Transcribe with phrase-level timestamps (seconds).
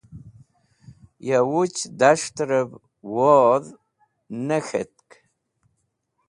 [1.27, 2.69] Ya wuch das̃htẽrẽv
[3.15, 3.69] wodh
[4.45, 5.09] nẽ k̃hitk.